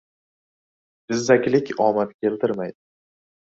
•Jizzakilik 1.13 1.71
omad 1.89 2.17
keltirmaydi. 2.23 2.79